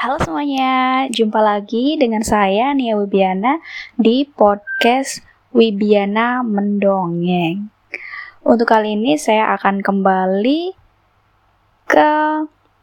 Halo 0.00 0.16
semuanya, 0.16 1.04
jumpa 1.12 1.44
lagi 1.44 2.00
dengan 2.00 2.24
saya 2.24 2.72
Nia 2.72 2.96
Wibiana 2.96 3.60
di 4.00 4.24
podcast 4.24 5.20
Wibiana 5.52 6.40
Mendongeng. 6.40 7.68
Untuk 8.40 8.64
kali 8.64 8.96
ini 8.96 9.20
saya 9.20 9.52
akan 9.60 9.84
kembali 9.84 10.72
ke 11.84 12.12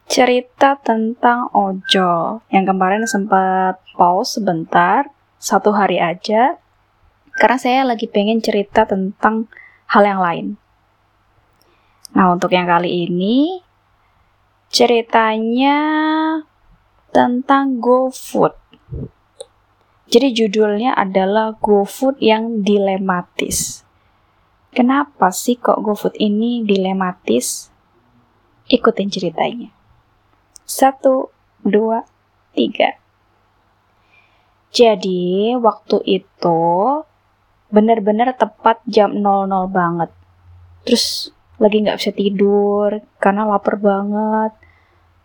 cerita 0.06 0.78
tentang 0.78 1.50
ojol 1.58 2.46
yang 2.54 2.70
kemarin 2.70 3.10
sempat 3.10 3.82
pause 3.98 4.38
sebentar, 4.38 5.10
satu 5.42 5.74
hari 5.74 5.98
aja, 5.98 6.62
karena 7.34 7.58
saya 7.58 7.82
lagi 7.82 8.06
pengen 8.06 8.46
cerita 8.46 8.86
tentang 8.86 9.50
hal 9.90 10.06
yang 10.06 10.22
lain. 10.22 10.48
Nah, 12.14 12.38
untuk 12.38 12.54
yang 12.54 12.70
kali 12.70 13.10
ini 13.10 13.66
ceritanya 14.70 15.82
tentang 17.18 17.82
GoFood. 17.82 18.54
Jadi 20.06 20.38
judulnya 20.38 20.94
adalah 20.94 21.58
GoFood 21.58 22.22
yang 22.22 22.62
dilematis. 22.62 23.82
Kenapa 24.70 25.34
sih 25.34 25.58
kok 25.58 25.82
GoFood 25.82 26.14
ini 26.22 26.62
dilematis? 26.62 27.74
Ikutin 28.70 29.10
ceritanya. 29.10 29.74
Satu, 30.62 31.34
dua, 31.66 32.06
tiga. 32.54 33.02
Jadi 34.70 35.58
waktu 35.58 35.98
itu 36.06 36.62
benar-benar 37.74 38.38
tepat 38.38 38.86
jam 38.86 39.18
00 39.18 39.66
banget. 39.74 40.14
Terus 40.86 41.34
lagi 41.58 41.82
nggak 41.82 41.98
bisa 41.98 42.14
tidur 42.14 43.02
karena 43.18 43.50
lapar 43.50 43.82
banget 43.82 44.67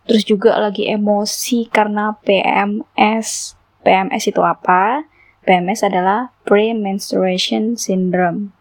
terus 0.05 0.23
juga 0.27 0.55
lagi 0.59 0.87
emosi 0.89 1.67
karena 1.71 2.15
PMS 2.23 3.59
PMS 3.83 4.31
itu 4.31 4.41
apa? 4.41 5.03
PMS 5.43 5.83
adalah 5.83 6.31
pre-menstruation 6.47 7.75
syndrome. 7.75 8.55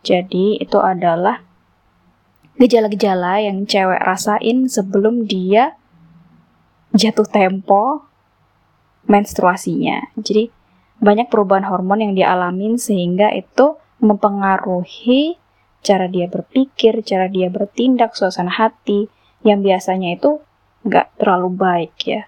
Jadi 0.00 0.56
itu 0.56 0.80
adalah 0.80 1.44
gejala-gejala 2.56 3.44
yang 3.44 3.68
cewek 3.68 4.00
rasain 4.00 4.64
sebelum 4.72 5.28
dia 5.28 5.76
jatuh 6.96 7.28
tempo 7.28 8.08
menstruasinya. 9.04 10.00
Jadi 10.16 10.48
banyak 11.04 11.28
perubahan 11.28 11.68
hormon 11.68 12.00
yang 12.00 12.14
dialamin 12.16 12.80
sehingga 12.80 13.28
itu 13.36 13.76
mempengaruhi 14.00 15.36
cara 15.84 16.08
dia 16.08 16.24
berpikir, 16.32 17.04
cara 17.04 17.28
dia 17.28 17.52
bertindak, 17.52 18.16
suasana 18.16 18.48
hati, 18.48 19.12
yang 19.44 19.60
biasanya 19.60 20.16
itu 20.16 20.40
nggak 20.84 21.20
terlalu 21.20 21.48
baik 21.56 21.94
ya. 22.04 22.22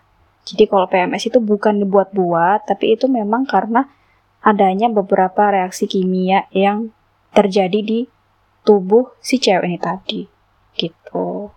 Jadi 0.46 0.64
kalau 0.70 0.86
PMS 0.86 1.28
itu 1.28 1.42
bukan 1.42 1.82
dibuat-buat, 1.82 2.70
tapi 2.70 2.94
itu 2.94 3.10
memang 3.10 3.44
karena 3.44 3.90
adanya 4.40 4.86
beberapa 4.88 5.50
reaksi 5.50 5.90
kimia 5.90 6.46
yang 6.54 6.94
terjadi 7.34 7.82
di 7.82 8.00
tubuh 8.62 9.14
si 9.18 9.42
cewek 9.42 9.66
ini 9.66 9.78
tadi. 9.78 10.22
Gitu. 10.78 11.50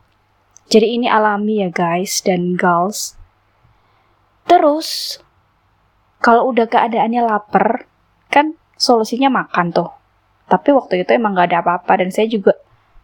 Jadi 0.70 0.88
ini 1.00 1.08
alami 1.09 1.61
ya 1.66 1.70
guys 1.70 2.22
dan 2.25 2.58
girls. 2.58 3.14
Terus, 4.50 5.22
kalau 6.17 6.50
udah 6.50 6.66
keadaannya 6.66 7.22
lapar, 7.22 7.86
kan 8.33 8.58
solusinya 8.73 9.30
makan 9.30 9.70
tuh 9.70 10.00
tapi 10.50 10.73
waktu 10.73 11.05
itu 11.05 11.14
emang 11.14 11.38
gak 11.38 11.53
ada 11.53 11.61
apa-apa 11.61 12.03
dan 12.03 12.09
saya 12.09 12.25
juga 12.25 12.58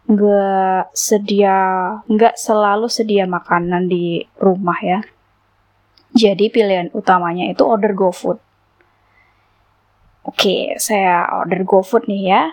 nggak 0.06 0.94
sedia 0.94 1.58
nggak 2.06 2.38
selalu 2.38 2.86
sedia 2.86 3.26
makanan 3.26 3.90
di 3.90 4.22
rumah 4.38 4.78
ya. 4.82 5.00
Jadi 6.16 6.48
pilihan 6.48 6.88
utamanya 6.96 7.44
itu 7.50 7.60
order 7.66 7.92
GoFood 7.92 8.46
oke 10.26 10.76
saya 10.76 11.24
order 11.40 11.62
GoFood 11.62 12.10
nih 12.10 12.22
ya. 12.34 12.44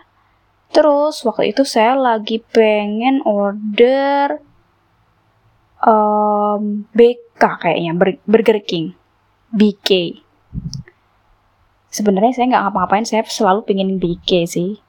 Terus 0.74 1.22
waktu 1.26 1.54
itu 1.54 1.62
saya 1.66 1.94
lagi 1.94 2.42
pengen 2.42 3.22
order 3.26 4.42
um, 5.86 6.86
BK 6.94 7.42
kayaknya 7.62 7.94
Burger 8.26 8.58
King 8.66 8.98
BK 9.54 10.18
sebenarnya 11.94 12.34
saya 12.34 12.50
nggak 12.50 12.64
ngapa-ngapain 12.66 13.06
saya 13.06 13.22
selalu 13.26 13.66
pengen 13.66 14.02
BK 14.02 14.50
sih. 14.50 14.82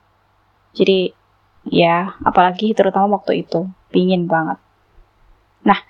Jadi 0.72 1.12
ya 1.68 2.16
apalagi 2.24 2.76
terutama 2.76 3.20
waktu 3.20 3.46
itu 3.46 3.68
pingin 3.88 4.28
banget 4.28 4.60
nah 5.64 5.80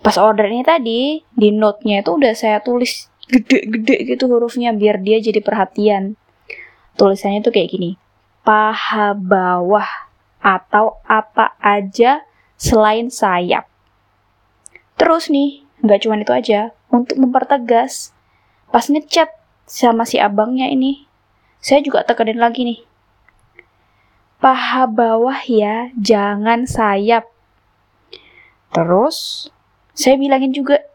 pas 0.00 0.16
order 0.20 0.46
ini 0.46 0.62
tadi 0.62 1.00
di 1.34 1.48
note-nya 1.50 2.04
itu 2.04 2.10
udah 2.14 2.32
saya 2.36 2.62
tulis 2.62 3.10
gede-gede 3.32 4.16
gitu 4.16 4.30
hurufnya 4.30 4.70
biar 4.70 5.02
dia 5.02 5.18
jadi 5.18 5.42
perhatian 5.42 6.14
tulisannya 6.94 7.42
tuh 7.42 7.50
kayak 7.50 7.74
gini 7.74 7.98
paha 8.46 9.18
bawah 9.18 9.88
atau 10.38 11.02
apa 11.02 11.58
aja 11.58 12.22
selain 12.54 13.10
sayap 13.10 13.66
terus 14.94 15.26
nih 15.26 15.66
nggak 15.82 16.06
cuma 16.06 16.22
itu 16.22 16.30
aja 16.30 16.70
untuk 16.88 17.18
mempertegas 17.18 18.14
pas 18.70 18.86
ngechat 18.86 19.30
sama 19.66 20.06
si 20.06 20.22
abangnya 20.22 20.70
ini. 20.70 21.04
Saya 21.58 21.82
juga 21.82 22.06
tekenin 22.06 22.38
lagi 22.38 22.62
nih. 22.62 22.78
Paha 24.46 24.86
bawah 24.86 25.42
ya, 25.50 25.90
jangan 25.98 26.70
sayap. 26.70 27.26
Terus, 28.70 29.50
saya 29.90 30.14
bilangin 30.14 30.54
juga, 30.54 30.86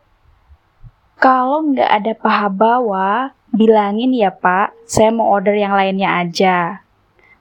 kalau 1.20 1.60
nggak 1.60 1.92
ada 1.92 2.16
paha 2.16 2.48
bawah, 2.48 3.36
bilangin 3.52 4.16
ya 4.16 4.32
pak, 4.32 4.72
saya 4.88 5.12
mau 5.12 5.28
order 5.28 5.52
yang 5.52 5.76
lainnya 5.76 6.24
aja. 6.24 6.88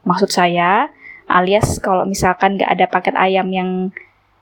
Maksud 0.02 0.34
saya, 0.34 0.90
alias 1.30 1.78
kalau 1.78 2.02
misalkan 2.02 2.58
nggak 2.58 2.74
ada 2.74 2.86
paket 2.90 3.14
ayam 3.14 3.46
yang 3.54 3.70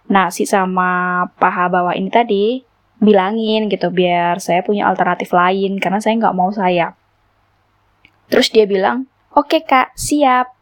nasi 0.09 0.49
sama 0.49 1.29
paha 1.37 1.69
bawah 1.69 1.93
ini 1.93 2.09
tadi, 2.09 2.65
bilangin 2.97 3.69
gitu 3.69 3.93
biar 3.93 4.41
saya 4.41 4.65
punya 4.65 4.89
alternatif 4.89 5.37
lain 5.37 5.77
karena 5.77 6.01
saya 6.01 6.17
nggak 6.17 6.33
mau 6.33 6.49
sayap. 6.49 6.97
Terus 8.33 8.49
dia 8.57 8.65
bilang, 8.65 9.05
oke 9.37 9.53
okay, 9.53 9.69
kak, 9.69 9.93
siap. 10.01 10.58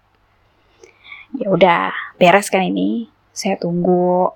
Ya 1.37 1.49
udah, 1.53 1.93
beres 2.17 2.49
kan 2.49 2.65
ini. 2.65 3.13
Saya 3.33 3.61
tunggu. 3.61 4.33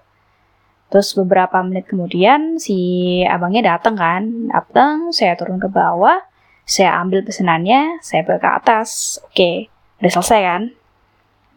Terus 0.91 1.15
beberapa 1.15 1.63
menit 1.63 1.87
kemudian 1.87 2.59
si 2.59 3.23
abangnya 3.23 3.79
datang 3.79 3.95
kan, 3.95 4.51
datang, 4.51 5.15
saya 5.15 5.39
turun 5.39 5.63
ke 5.63 5.71
bawah, 5.71 6.19
saya 6.67 6.99
ambil 6.99 7.23
pesenannya, 7.23 8.03
saya 8.03 8.27
bawa 8.27 8.43
ke 8.43 8.51
atas. 8.59 9.23
Oke, 9.31 9.71
udah 10.03 10.11
selesai 10.11 10.41
kan? 10.43 10.63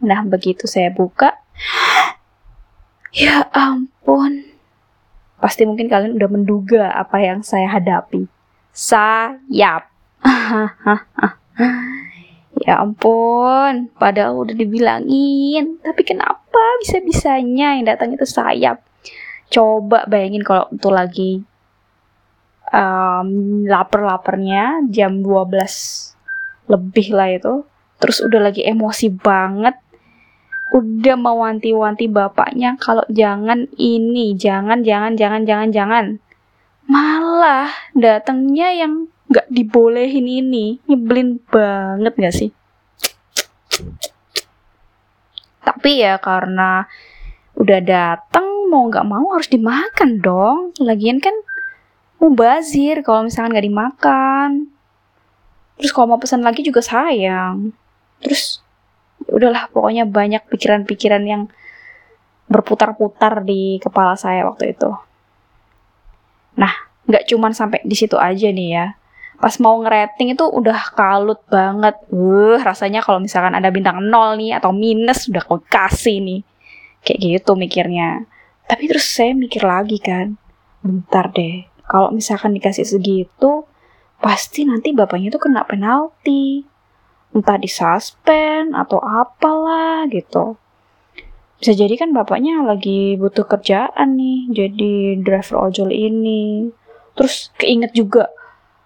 Nah 0.06 0.22
begitu 0.22 0.70
saya 0.70 0.94
buka, 0.94 1.34
ya 3.10 3.42
ampun, 3.50 4.54
Pasti 5.44 5.68
mungkin 5.68 5.92
kalian 5.92 6.16
udah 6.16 6.30
menduga 6.32 6.88
apa 6.96 7.20
yang 7.20 7.44
saya 7.44 7.68
hadapi. 7.68 8.24
Sayap. 8.72 9.92
ya 12.64 12.80
ampun, 12.80 13.92
padahal 14.00 14.48
udah 14.48 14.56
dibilangin. 14.56 15.78
Tapi 15.84 16.02
kenapa 16.02 16.62
bisa-bisanya 16.80 17.76
yang 17.78 17.86
datang 17.86 18.16
itu 18.16 18.24
sayap? 18.24 18.80
Coba 19.52 20.08
bayangin 20.08 20.42
kalau 20.42 20.66
itu 20.72 20.88
lagi 20.88 21.32
um, 22.72 23.28
lapar-laparnya 23.68 24.88
jam 24.88 25.20
12 25.20 26.72
lebih 26.72 27.06
lah 27.12 27.28
itu. 27.30 27.54
Terus 28.00 28.24
udah 28.24 28.50
lagi 28.50 28.64
emosi 28.64 29.12
banget 29.12 29.76
udah 30.74 31.14
mewanti-wanti 31.14 32.10
bapaknya 32.10 32.74
kalau 32.82 33.06
jangan 33.06 33.70
ini, 33.78 34.34
jangan, 34.34 34.82
jangan, 34.82 35.14
jangan, 35.14 35.46
jangan, 35.46 35.70
jangan. 35.70 36.04
Malah 36.90 37.70
datangnya 37.94 38.74
yang 38.74 39.06
nggak 39.28 39.48
dibolehin 39.48 40.26
ini, 40.28 40.78
nyebelin 40.84 41.40
banget 41.48 42.12
gak 42.16 42.34
sih? 42.36 42.50
Tapi 45.64 45.90
ya 46.04 46.20
karena 46.20 46.84
udah 47.56 47.80
datang 47.80 48.68
mau 48.68 48.90
nggak 48.90 49.06
mau 49.06 49.26
harus 49.32 49.48
dimakan 49.48 50.20
dong. 50.20 50.58
Lagian 50.82 51.22
kan 51.22 51.32
mubazir 52.20 53.00
kalau 53.00 53.26
misalkan 53.26 53.56
nggak 53.56 53.66
dimakan. 53.68 54.48
Terus 55.80 55.90
kalau 55.90 56.14
mau 56.14 56.20
pesan 56.20 56.44
lagi 56.44 56.60
juga 56.62 56.84
sayang. 56.84 57.72
Terus 58.20 58.60
udahlah 59.24 59.72
pokoknya 59.72 60.04
banyak 60.04 60.44
pikiran-pikiran 60.52 61.24
yang 61.24 61.42
berputar-putar 62.44 63.42
di 63.42 63.80
kepala 63.80 64.14
saya 64.20 64.44
waktu 64.44 64.76
itu. 64.76 64.90
Nah, 66.60 66.72
nggak 67.08 67.26
cuman 67.32 67.56
sampai 67.56 67.82
di 67.82 67.96
situ 67.96 68.20
aja 68.20 68.48
nih 68.52 68.68
ya. 68.70 68.86
Pas 69.40 69.54
mau 69.60 69.76
ngerating 69.82 70.34
itu 70.34 70.44
udah 70.46 70.94
kalut 70.94 71.40
banget. 71.50 71.98
Uh, 72.08 72.58
rasanya 72.62 73.02
kalau 73.02 73.18
misalkan 73.18 73.52
ada 73.54 73.68
bintang 73.68 74.00
nol 74.02 74.38
nih 74.38 74.56
atau 74.56 74.70
minus 74.70 75.26
udah 75.30 75.42
kau 75.44 75.60
kasih 75.66 76.22
nih. 76.22 76.40
Kayak 77.04 77.20
gitu 77.20 77.52
mikirnya. 77.58 78.24
Tapi 78.64 78.88
terus 78.88 79.04
saya 79.04 79.36
mikir 79.36 79.62
lagi 79.66 80.00
kan. 80.00 80.38
Bentar 80.84 81.32
deh. 81.32 81.68
kalau 81.84 82.08
misalkan 82.16 82.56
dikasih 82.56 82.88
segitu 82.88 83.68
pasti 84.24 84.64
nanti 84.64 84.96
bapaknya 84.96 85.28
tuh 85.28 85.42
kena 85.48 85.68
penalti 85.68 86.64
entah 87.36 87.60
disuspend 87.60 88.72
atau 88.72 89.02
apalah 89.02 90.08
gitu 90.08 90.56
bisa 91.60 91.72
jadi 91.74 91.94
kan 91.96 92.16
bapaknya 92.16 92.64
lagi 92.64 93.20
butuh 93.20 93.44
kerjaan 93.44 94.16
nih 94.16 94.40
jadi 94.48 94.92
driver 95.20 95.68
ojol 95.68 95.90
ini 95.92 96.72
terus 97.12 97.52
keinget 97.60 97.92
juga 97.92 98.32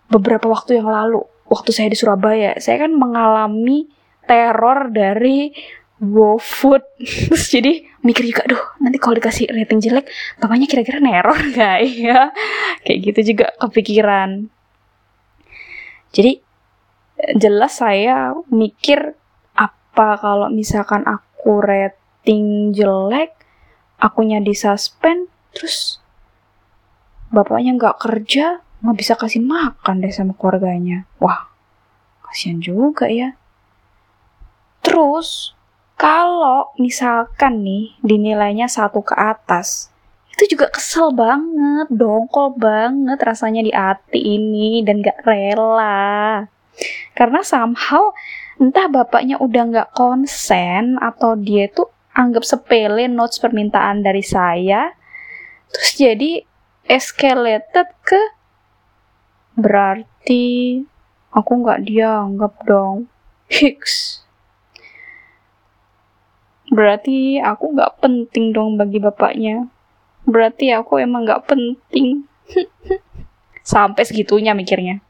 beberapa 0.08 0.48
waktu 0.48 0.80
yang 0.80 0.88
lalu 0.88 1.24
waktu 1.48 1.70
saya 1.72 1.88
di 1.92 1.96
Surabaya 1.96 2.56
saya 2.60 2.84
kan 2.88 2.92
mengalami 2.92 3.88
teror 4.24 4.92
dari 4.92 5.52
GoFood 5.98 6.84
terus 7.28 7.44
jadi 7.48 7.88
mikir 8.04 8.30
juga 8.30 8.46
duh 8.46 8.62
nanti 8.78 8.96
kalau 9.02 9.18
dikasih 9.18 9.50
rating 9.50 9.82
jelek 9.82 10.06
bapaknya 10.38 10.66
kira-kira 10.70 11.02
neror 11.02 11.36
gak 11.56 11.82
ya? 11.84 12.30
Kayak 12.86 12.98
gitu 13.04 13.20
juga 13.34 13.46
kepikiran. 13.58 14.48
Jadi 16.14 16.40
jelas 17.36 17.82
saya 17.82 18.32
mikir 18.48 19.18
apa 19.58 20.08
kalau 20.22 20.48
misalkan 20.48 21.02
aku 21.04 21.58
rating 21.58 22.70
jelek, 22.72 23.34
akunya 23.98 24.38
disuspend, 24.38 25.26
terus 25.52 25.98
bapaknya 27.28 27.76
nggak 27.76 27.98
kerja, 28.00 28.62
nggak 28.78 28.96
bisa 28.98 29.12
kasih 29.18 29.42
makan 29.42 30.02
deh 30.02 30.14
sama 30.14 30.34
keluarganya. 30.38 31.06
Wah, 31.18 31.50
kasihan 32.22 32.62
juga 32.62 33.10
ya. 33.10 33.34
Terus, 34.84 35.52
kalau 35.98 36.70
misalkan 36.78 37.66
nih 37.66 37.98
dinilainya 38.06 38.70
satu 38.70 39.02
ke 39.02 39.18
atas, 39.18 39.90
itu 40.38 40.54
juga 40.54 40.70
kesel 40.70 41.10
banget, 41.10 41.90
dongkol 41.90 42.54
banget 42.54 43.18
rasanya 43.18 43.66
di 43.66 43.74
hati 43.74 44.38
ini 44.38 44.86
dan 44.86 45.02
gak 45.02 45.26
rela. 45.26 46.46
Karena 47.18 47.42
somehow 47.42 48.14
entah 48.62 48.86
bapaknya 48.86 49.42
udah 49.42 49.62
gak 49.74 49.90
konsen 49.98 50.94
atau 51.02 51.34
dia 51.34 51.66
tuh 51.66 51.90
anggap 52.14 52.46
sepele 52.46 53.10
notes 53.10 53.42
permintaan 53.42 54.06
dari 54.06 54.22
saya, 54.22 54.94
terus 55.74 55.90
jadi 55.98 56.46
escalated 56.86 57.90
ke 58.06 58.37
berarti 59.58 60.78
aku 61.34 61.52
nggak 61.66 61.82
dianggap 61.82 62.54
dong. 62.62 63.10
Hicks. 63.50 64.22
Berarti 66.70 67.42
aku 67.42 67.74
nggak 67.74 67.98
penting 67.98 68.54
dong 68.54 68.78
bagi 68.78 69.02
bapaknya. 69.02 69.66
Berarti 70.28 70.68
aku 70.70 71.00
emang 71.00 71.24
gak 71.24 71.48
penting. 71.48 72.28
Sampai 73.64 74.04
segitunya 74.04 74.52
mikirnya. 74.52 75.00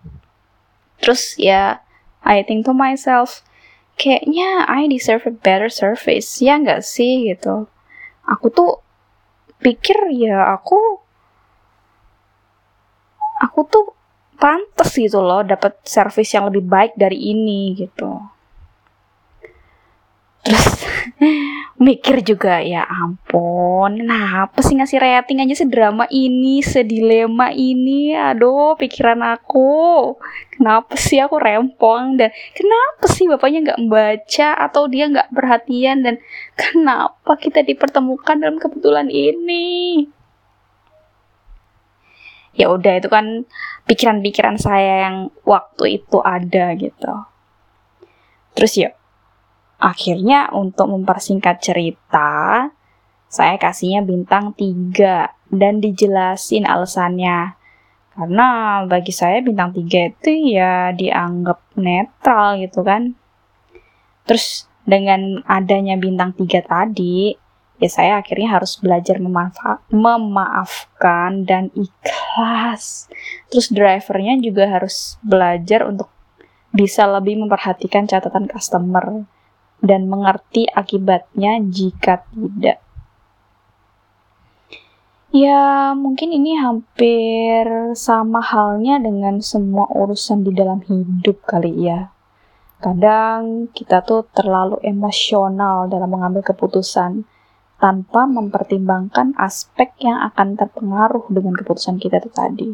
Terus 1.02 1.34
ya 1.34 1.82
I 2.22 2.46
think 2.46 2.66
to 2.66 2.74
myself 2.74 3.42
kayaknya 3.98 4.66
I 4.70 4.86
deserve 4.86 5.26
a 5.26 5.34
better 5.34 5.66
service. 5.66 6.38
Ya 6.38 6.58
nggak 6.62 6.86
sih 6.86 7.26
gitu. 7.26 7.66
Aku 8.22 8.54
tuh 8.54 8.78
pikir 9.58 9.98
ya 10.14 10.54
aku 10.54 11.02
aku 13.42 13.60
tuh 13.66 13.97
pantas 14.38 14.94
gitu 14.94 15.18
loh 15.18 15.42
dapat 15.42 15.74
service 15.82 16.30
yang 16.32 16.46
lebih 16.48 16.64
baik 16.64 16.94
dari 16.94 17.34
ini 17.34 17.74
gitu. 17.74 18.22
Terus 20.46 20.66
mikir 21.86 22.26
juga 22.26 22.58
ya 22.58 22.82
ampun 22.82 24.02
nah 24.02 24.50
apa 24.50 24.58
sih 24.66 24.74
ngasih 24.74 24.98
rating 24.98 25.42
aja 25.42 25.62
sedrama 25.62 26.06
ini 26.08 26.62
sedilema 26.62 27.50
ini? 27.50 28.14
Aduh 28.14 28.78
pikiran 28.78 29.18
aku. 29.26 30.14
Kenapa 30.54 30.94
sih 30.94 31.18
aku 31.18 31.38
rempong 31.38 32.18
dan 32.18 32.30
kenapa 32.54 33.04
sih 33.10 33.26
bapaknya 33.26 33.58
nggak 33.66 33.80
membaca 33.82 34.48
atau 34.58 34.86
dia 34.86 35.10
nggak 35.10 35.30
perhatian 35.34 36.02
dan 36.06 36.14
kenapa 36.54 37.38
kita 37.38 37.62
dipertemukan 37.62 38.38
dalam 38.38 38.58
kebetulan 38.58 39.06
ini 39.10 40.06
ya 42.58 42.68
udah 42.68 42.98
itu 42.98 43.06
kan 43.06 43.46
pikiran-pikiran 43.86 44.58
saya 44.58 45.08
yang 45.08 45.30
waktu 45.46 46.02
itu 46.02 46.18
ada 46.20 46.74
gitu 46.74 47.12
terus 48.58 48.74
yuk 48.74 48.98
Akhirnya 49.78 50.50
untuk 50.50 50.90
mempersingkat 50.90 51.62
cerita, 51.62 52.66
saya 53.30 53.54
kasihnya 53.62 54.02
bintang 54.02 54.50
3 54.58 55.30
dan 55.54 55.78
dijelasin 55.78 56.66
alasannya. 56.66 57.54
Karena 58.10 58.82
bagi 58.90 59.14
saya 59.14 59.38
bintang 59.38 59.70
3 59.70 60.10
itu 60.10 60.58
ya 60.58 60.90
dianggap 60.90 61.62
netral 61.78 62.58
gitu 62.58 62.82
kan. 62.82 63.14
Terus 64.26 64.66
dengan 64.82 65.46
adanya 65.46 65.94
bintang 65.94 66.34
3 66.34 66.58
tadi, 66.66 67.38
ya 67.78 67.90
saya 67.90 68.12
akhirnya 68.18 68.58
harus 68.58 68.74
belajar 68.78 69.22
memaafkan 69.90 71.46
dan 71.46 71.70
ikhlas. 71.74 73.06
Terus 73.50 73.70
drivernya 73.70 74.38
juga 74.42 74.66
harus 74.66 75.18
belajar 75.22 75.86
untuk 75.86 76.10
bisa 76.74 77.06
lebih 77.08 77.38
memperhatikan 77.40 78.04
catatan 78.04 78.50
customer 78.50 79.24
dan 79.78 80.10
mengerti 80.10 80.66
akibatnya 80.68 81.62
jika 81.62 82.26
tidak. 82.34 82.82
Ya, 85.28 85.92
mungkin 85.92 86.32
ini 86.32 86.56
hampir 86.56 87.92
sama 87.92 88.40
halnya 88.40 88.96
dengan 88.96 89.44
semua 89.44 89.84
urusan 89.92 90.40
di 90.40 90.56
dalam 90.56 90.80
hidup 90.88 91.44
kali 91.44 91.84
ya. 91.84 92.08
Kadang 92.80 93.68
kita 93.76 94.00
tuh 94.06 94.24
terlalu 94.32 94.80
emosional 94.80 95.84
dalam 95.92 96.08
mengambil 96.08 96.40
keputusan 96.40 97.28
tanpa 97.78 98.26
mempertimbangkan 98.26 99.38
aspek 99.38 99.94
yang 100.02 100.18
akan 100.26 100.58
terpengaruh 100.58 101.30
dengan 101.30 101.54
keputusan 101.54 102.02
kita 102.02 102.18
itu 102.18 102.30
tadi. 102.30 102.70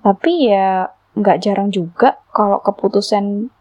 Tapi 0.00 0.32
ya 0.48 0.88
nggak 1.12 1.40
jarang 1.44 1.68
juga 1.68 2.16
kalau 2.32 2.64
keputusan 2.64 3.52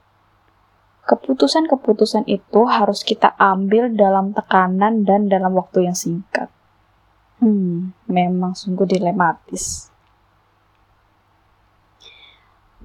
Keputusan-keputusan 1.01 2.29
itu 2.29 2.61
harus 2.69 3.01
kita 3.01 3.33
ambil 3.41 3.89
dalam 3.89 4.37
tekanan 4.37 5.01
dan 5.01 5.25
dalam 5.27 5.57
waktu 5.57 5.89
yang 5.89 5.97
singkat. 5.97 6.47
Hmm, 7.41 7.97
memang 8.05 8.53
sungguh 8.53 8.85
dilematis. 8.85 9.89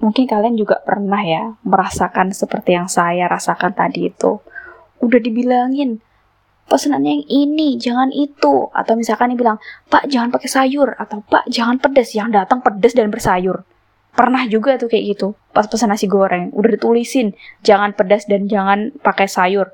Mungkin 0.01 0.25
kalian 0.25 0.57
juga 0.57 0.81
pernah 0.81 1.21
ya 1.21 1.55
merasakan 1.61 2.33
seperti 2.33 2.73
yang 2.73 2.89
saya 2.89 3.29
rasakan 3.29 3.77
tadi 3.77 4.09
itu. 4.09 4.41
Udah 4.97 5.19
dibilangin, 5.21 6.01
pesanannya 6.67 7.23
yang 7.23 7.25
ini, 7.27 7.79
jangan 7.79 8.11
itu. 8.11 8.69
Atau 8.75 8.99
misalkan 8.99 9.33
dia 9.33 9.39
bilang, 9.39 9.57
Pak 9.87 10.11
jangan 10.11 10.29
pakai 10.29 10.49
sayur. 10.51 10.93
Atau 10.99 11.23
Pak 11.23 11.47
jangan 11.47 11.79
pedas, 11.79 12.13
yang 12.13 12.29
datang 12.29 12.59
pedas 12.59 12.93
dan 12.93 13.07
bersayur. 13.09 13.63
Pernah 14.17 14.49
juga 14.49 14.81
tuh 14.81 14.89
kayak 14.89 15.13
gitu 15.13 15.37
pas 15.53 15.69
pesan 15.69 15.93
nasi 15.93 16.09
goreng. 16.09 16.49
Udah 16.49 16.73
ditulisin 16.73 17.37
jangan 17.61 17.93
pedas 17.93 18.25
dan 18.25 18.49
jangan 18.49 18.89
pakai 19.05 19.29
sayur. 19.29 19.69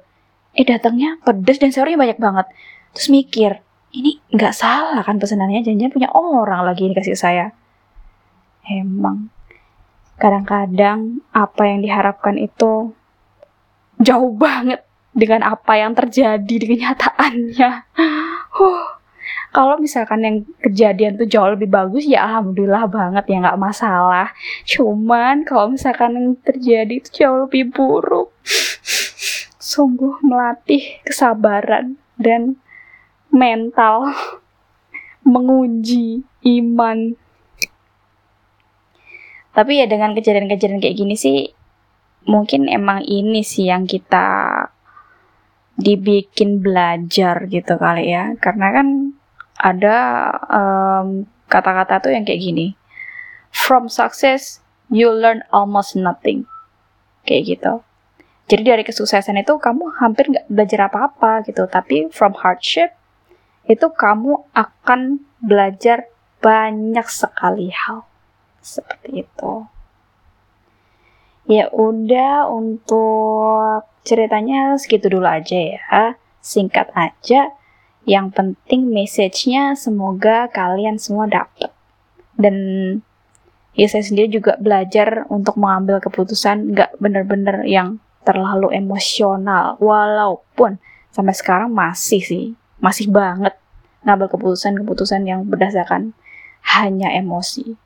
Eh 0.52 0.68
datangnya 0.68 1.16
pedas 1.24 1.64
dan 1.64 1.72
sayurnya 1.72 1.96
banyak 1.96 2.20
banget. 2.20 2.52
Terus 2.92 3.08
mikir 3.08 3.64
ini 3.96 4.20
nggak 4.36 4.52
salah 4.52 5.00
kan 5.00 5.16
pesanannya 5.16 5.64
jangan-jangan 5.64 5.96
punya 5.96 6.10
orang 6.12 6.68
lagi 6.68 6.84
ini 6.84 6.92
kasih 6.92 7.16
saya. 7.16 7.56
Emang. 8.68 9.32
Kadang-kadang 10.20 11.24
apa 11.32 11.64
yang 11.64 11.80
diharapkan 11.80 12.36
itu 12.36 12.92
jauh 14.04 14.32
banget 14.36 14.84
dengan 15.14 15.46
apa 15.46 15.78
yang 15.78 15.94
terjadi 15.94 16.42
di 16.42 16.66
kenyataannya 16.66 17.72
huh. 17.94 19.04
Kalau 19.54 19.78
misalkan 19.78 20.26
yang 20.26 20.38
kejadian 20.66 21.14
tuh 21.14 21.30
jauh 21.30 21.54
lebih 21.54 21.70
bagus 21.70 22.10
ya 22.10 22.26
alhamdulillah 22.26 22.90
banget 22.90 23.30
ya 23.30 23.38
nggak 23.38 23.62
masalah. 23.62 24.34
Cuman 24.66 25.46
kalau 25.46 25.70
misalkan 25.70 26.18
yang 26.18 26.28
terjadi 26.42 26.90
itu 26.90 27.22
jauh 27.22 27.46
lebih 27.46 27.70
buruk. 27.70 28.34
Sungguh 29.62 30.18
melatih 30.26 30.98
kesabaran 31.06 32.02
dan 32.18 32.58
mental. 33.30 34.10
Menguji 35.22 36.26
iman. 36.50 37.14
Tapi 39.54 39.72
ya 39.78 39.86
dengan 39.86 40.18
kejadian-kejadian 40.18 40.82
kayak 40.82 40.98
gini 40.98 41.14
sih 41.14 41.54
mungkin 42.26 42.66
emang 42.66 43.06
ini 43.06 43.46
sih 43.46 43.70
yang 43.70 43.86
kita 43.86 44.66
dibikin 45.74 46.62
belajar 46.62 47.50
gitu 47.50 47.74
kali 47.82 48.14
ya 48.14 48.38
karena 48.38 48.68
kan 48.70 48.88
ada 49.58 49.98
kata-kata 51.48 51.98
um, 51.98 52.04
tuh 52.04 52.12
yang 52.12 52.28
kayak 52.28 52.44
gini. 52.44 52.68
From 53.54 53.88
success, 53.88 54.60
you 54.90 55.08
learn 55.14 55.46
almost 55.54 55.96
nothing. 55.96 56.50
Kayak 57.24 57.58
gitu. 57.58 57.74
Jadi 58.52 58.64
dari 58.68 58.84
kesuksesan 58.84 59.40
itu 59.40 59.56
kamu 59.56 60.04
hampir 60.04 60.28
nggak 60.28 60.52
belajar 60.52 60.92
apa-apa 60.92 61.48
gitu. 61.48 61.64
Tapi 61.70 62.12
from 62.12 62.36
hardship, 62.36 62.92
itu 63.64 63.88
kamu 63.96 64.52
akan 64.52 65.24
belajar 65.40 66.12
banyak 66.44 67.08
sekali 67.08 67.72
hal 67.72 68.04
seperti 68.60 69.24
itu. 69.24 69.54
Ya 71.48 71.72
udah 71.72 72.52
untuk 72.52 73.88
ceritanya 74.04 74.76
segitu 74.80 75.08
dulu 75.10 75.28
aja 75.28 75.58
ya. 75.58 75.82
Singkat 76.44 76.92
aja. 76.96 77.52
Yang 78.04 78.36
penting 78.36 78.92
message-nya 78.92 79.80
semoga 79.80 80.52
kalian 80.52 81.00
semua 81.00 81.24
dapat. 81.28 81.72
Dan 82.36 82.56
ya 83.74 83.88
saya 83.88 84.04
sendiri 84.04 84.28
juga 84.28 84.60
belajar 84.60 85.24
untuk 85.32 85.56
mengambil 85.56 86.04
keputusan 86.04 86.76
nggak 86.76 87.00
bener-bener 87.00 87.64
yang 87.64 88.04
terlalu 88.28 88.76
emosional. 88.76 89.80
Walaupun 89.80 90.84
sampai 91.16 91.32
sekarang 91.32 91.72
masih 91.72 92.20
sih, 92.20 92.46
masih 92.84 93.08
banget 93.08 93.56
ngambil 94.04 94.28
keputusan-keputusan 94.36 95.24
yang 95.24 95.48
berdasarkan 95.48 96.12
hanya 96.76 97.08
emosi 97.16 97.80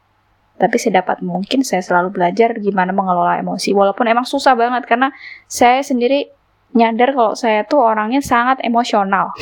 tapi 0.58 0.82
sedapat 0.82 1.22
mungkin 1.22 1.62
saya 1.62 1.86
selalu 1.86 2.18
belajar 2.18 2.58
gimana 2.58 2.90
mengelola 2.90 3.38
emosi. 3.38 3.78
Walaupun 3.78 4.10
emang 4.10 4.26
susah 4.26 4.58
banget 4.58 4.90
karena 4.90 5.14
saya 5.46 5.86
sendiri 5.86 6.34
nyadar 6.74 7.14
kalau 7.14 7.34
saya 7.38 7.62
tuh 7.64 7.82
orangnya 7.82 8.20
sangat 8.20 8.62
emosional. 8.66 9.34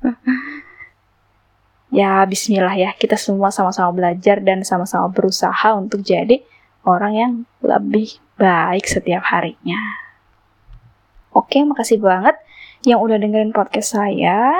Ya 1.94 2.26
bismillah 2.26 2.74
ya. 2.74 2.90
Kita 2.98 3.14
semua 3.14 3.54
sama-sama 3.54 3.94
belajar 3.94 4.42
dan 4.42 4.66
sama-sama 4.66 5.06
berusaha 5.14 5.78
untuk 5.78 6.02
jadi 6.02 6.42
orang 6.82 7.12
yang 7.14 7.32
lebih 7.62 8.18
baik 8.34 8.82
setiap 8.90 9.22
harinya. 9.30 9.78
Oke 11.30 11.62
makasih 11.62 12.02
banget 12.02 12.34
yang 12.82 12.98
udah 12.98 13.14
dengerin 13.14 13.54
podcast 13.54 13.94
saya. 13.94 14.50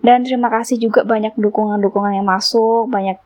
Dan 0.00 0.24
terima 0.24 0.48
kasih 0.48 0.80
juga 0.80 1.04
banyak 1.04 1.36
dukungan-dukungan 1.36 2.16
yang 2.16 2.24
masuk 2.24 2.88
banyak 2.88 3.20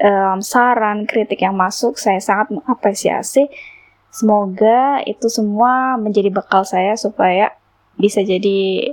um, 0.00 0.38
saran, 0.40 1.04
kritik 1.04 1.42
yang 1.42 1.56
masuk, 1.56 1.98
saya 1.98 2.20
sangat 2.22 2.52
mengapresiasi. 2.54 3.50
Semoga 4.12 5.00
itu 5.08 5.26
semua 5.32 5.96
menjadi 5.96 6.28
bekal 6.28 6.68
saya 6.68 6.92
supaya 7.00 7.56
bisa 7.96 8.20
jadi 8.20 8.92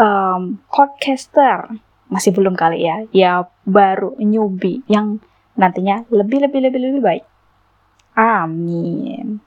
um, 0.00 0.56
podcaster. 0.72 1.68
Masih 2.08 2.32
belum 2.32 2.56
kali 2.56 2.88
ya, 2.88 3.04
ya 3.12 3.32
baru 3.68 4.16
newbie 4.16 4.80
yang 4.88 5.20
nantinya 5.52 6.08
lebih 6.08 6.48
lebih 6.48 6.64
lebih 6.64 6.80
lebih 6.80 7.02
baik. 7.04 7.24
Amin. 8.16 9.44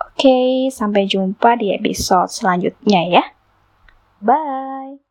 Oke, 0.00 0.68
sampai 0.70 1.08
jumpa 1.08 1.56
di 1.58 1.74
episode 1.74 2.30
selanjutnya 2.30 3.00
ya. 3.08 3.24
Bye. 4.20 5.09